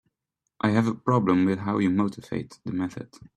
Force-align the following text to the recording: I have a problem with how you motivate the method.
I 0.59 0.71
have 0.71 0.87
a 0.87 0.95
problem 0.95 1.45
with 1.45 1.59
how 1.59 1.77
you 1.77 1.91
motivate 1.91 2.57
the 2.65 2.71
method. 2.71 3.09